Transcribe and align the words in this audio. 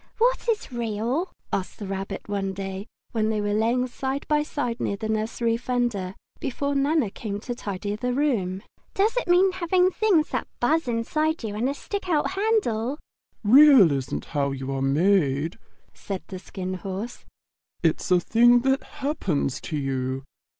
"What 0.17 0.49
is 0.49 0.71
REAL?" 0.71 1.31
asked 1.53 1.77
the 1.77 1.85
Rabbit 1.85 2.23
one 2.25 2.53
day, 2.53 2.87
when 3.11 3.29
they 3.29 3.39
were 3.39 3.53
lying 3.53 3.85
side 3.85 4.25
by 4.27 4.41
side 4.41 4.79
near 4.79 4.97
the 4.97 5.07
nursery 5.07 5.57
fender, 5.57 6.15
before 6.39 6.73
Nana 6.73 7.11
came 7.11 7.39
to 7.41 7.53
tidy 7.53 7.95
the 7.95 8.11
room. 8.11 8.63
"Does 8.95 9.15
it 9.17 9.27
mean 9.27 9.51
having 9.51 9.91
things 9.91 10.29
that 10.29 10.47
buzz 10.59 10.87
inside 10.87 11.43
you 11.43 11.53
and 11.53 11.69
a 11.69 11.75
stick 11.75 12.09
out 12.09 12.31
handle?" 12.31 12.97
"Real 13.43 13.91
isn't 13.91 14.25
how 14.25 14.49
you 14.49 14.71
are 14.71 14.81
made," 14.81 15.59
said 15.93 16.23
the 16.29 16.39
Skin 16.39 16.73
Horse. 16.73 17.23
"It's 17.83 18.09
a 18.09 18.19
thing 18.19 18.61
that 18.61 18.81
happens 19.05 19.61
to 19.69 19.77
you. 19.77 20.23